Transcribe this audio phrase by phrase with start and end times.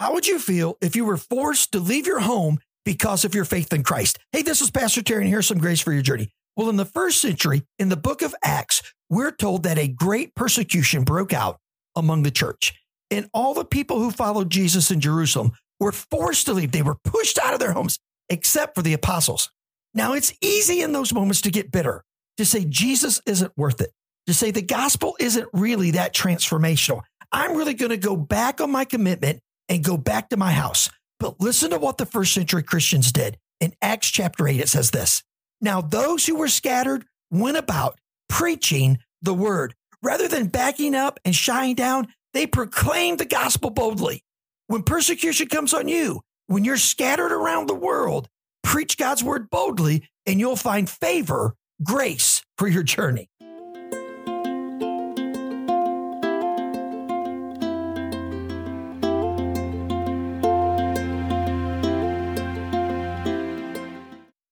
[0.00, 3.44] How would you feel if you were forced to leave your home because of your
[3.44, 4.16] faith in Christ?
[4.30, 6.28] Hey, this is Pastor Terry, and here's some grace for your journey.
[6.56, 8.80] Well, in the first century, in the book of Acts,
[9.10, 11.58] we're told that a great persecution broke out
[11.96, 12.80] among the church.
[13.10, 15.50] And all the people who followed Jesus in Jerusalem
[15.80, 16.70] were forced to leave.
[16.70, 19.50] They were pushed out of their homes, except for the apostles.
[19.94, 22.04] Now, it's easy in those moments to get bitter,
[22.36, 23.90] to say Jesus isn't worth it,
[24.28, 27.02] to say the gospel isn't really that transformational.
[27.32, 30.90] I'm really going to go back on my commitment and go back to my house.
[31.20, 33.38] But listen to what the first century Christians did.
[33.60, 35.22] In Acts chapter 8, it says this
[35.60, 39.74] Now, those who were scattered went about preaching the word.
[40.02, 44.22] Rather than backing up and shying down, they proclaimed the gospel boldly.
[44.68, 48.28] When persecution comes on you, when you're scattered around the world,
[48.62, 53.28] preach God's word boldly and you'll find favor, grace for your journey.